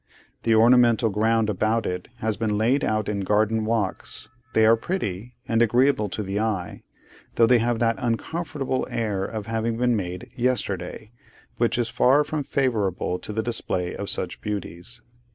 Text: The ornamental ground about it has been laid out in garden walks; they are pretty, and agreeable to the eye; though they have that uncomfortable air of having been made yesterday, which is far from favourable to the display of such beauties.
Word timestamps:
The 0.41 0.55
ornamental 0.55 1.11
ground 1.11 1.47
about 1.47 1.85
it 1.85 2.07
has 2.21 2.35
been 2.35 2.57
laid 2.57 2.83
out 2.83 3.07
in 3.07 3.19
garden 3.19 3.65
walks; 3.65 4.29
they 4.53 4.65
are 4.65 4.75
pretty, 4.75 5.35
and 5.47 5.61
agreeable 5.61 6.09
to 6.09 6.23
the 6.23 6.39
eye; 6.39 6.81
though 7.35 7.45
they 7.45 7.59
have 7.59 7.77
that 7.77 7.97
uncomfortable 7.99 8.87
air 8.89 9.23
of 9.23 9.45
having 9.45 9.77
been 9.77 9.95
made 9.95 10.31
yesterday, 10.35 11.11
which 11.57 11.77
is 11.77 11.87
far 11.89 12.23
from 12.23 12.41
favourable 12.43 13.19
to 13.19 13.31
the 13.31 13.43
display 13.43 13.95
of 13.95 14.09
such 14.09 14.41
beauties. 14.41 15.01